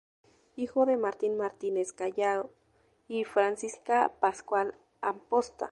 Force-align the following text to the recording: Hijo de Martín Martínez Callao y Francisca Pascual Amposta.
Hijo 0.55 0.87
de 0.87 0.97
Martín 0.97 1.37
Martínez 1.37 1.93
Callao 1.93 2.49
y 3.07 3.23
Francisca 3.23 4.11
Pascual 4.19 4.73
Amposta. 5.01 5.69